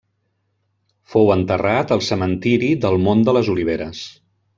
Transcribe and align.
Fou 1.13 1.29
enterrat 1.35 1.93
al 1.97 2.01
Cementiri 2.07 2.71
del 2.87 2.97
Mont 3.05 3.21
de 3.29 3.37
les 3.39 3.53
Oliveres. 3.55 4.01